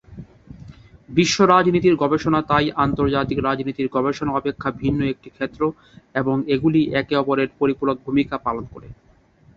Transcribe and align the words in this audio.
বিশ্ব 1.09 1.37
রাজনীতির 1.45 1.95
গবেষণা 1.95 2.39
তাই 2.41 2.67
আন্তর্জাতিক 2.85 3.37
রাজনীতির 3.39 3.87
গবেষণা 3.87 4.31
অপেক্ষা 4.33 4.69
ভিন্ন 4.81 4.99
একটি 5.05 5.29
ক্ষেত্র, 5.29 5.61
এবং 6.15 6.35
এগুলি 6.47 6.81
একে 7.01 7.13
অপরের 7.17 7.49
পরিপূরক 7.59 7.97
ভূমিকা 8.05 8.35
পালন 8.37 8.65
করে। 8.73 8.87